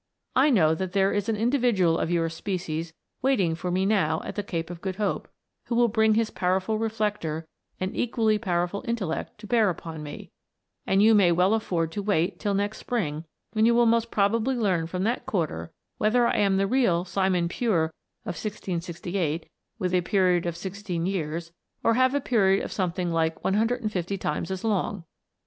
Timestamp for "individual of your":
1.35-2.27